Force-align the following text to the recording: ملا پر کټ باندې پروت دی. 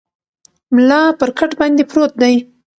ملا 0.75 1.01
پر 1.19 1.29
کټ 1.37 1.51
باندې 1.59 1.83
پروت 1.89 2.11
دی. 2.21 2.35